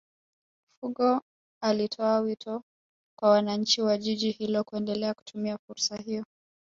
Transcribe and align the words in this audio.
Fungo 0.79 1.21
alitoa 1.61 2.19
wito 2.19 2.63
kwa 3.19 3.29
wananchi 3.29 3.81
wa 3.81 3.97
Jiji 3.97 4.31
hilo 4.31 4.63
kuendelea 4.63 5.13
kutumia 5.13 5.57
fursa 5.57 5.95
hiyo 5.97 6.25